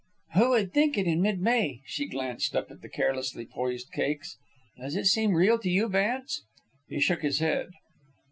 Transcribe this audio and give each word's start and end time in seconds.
"Who 0.33 0.49
would 0.49 0.73
think 0.73 0.97
it 0.97 1.05
mid 1.19 1.39
May?" 1.39 1.81
She 1.85 2.07
glanced 2.07 2.55
up 2.55 2.71
at 2.71 2.81
the 2.81 2.89
carelessly 2.89 3.45
poised 3.45 3.91
cakes. 3.91 4.35
"Does 4.79 4.95
it 4.95 5.05
seem 5.05 5.35
real 5.35 5.59
to 5.59 5.69
you, 5.69 5.87
Vance?" 5.89 6.41
He 6.89 6.99
shook 6.99 7.21
his 7.21 7.37
head. 7.37 7.67